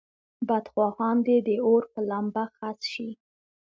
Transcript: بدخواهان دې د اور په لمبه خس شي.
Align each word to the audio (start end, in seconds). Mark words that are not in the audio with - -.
بدخواهان 0.47 1.17
دې 1.27 1.37
د 1.47 1.49
اور 1.65 1.83
په 1.91 1.99
لمبه 2.09 2.43
خس 2.55 2.79
شي. 2.93 3.09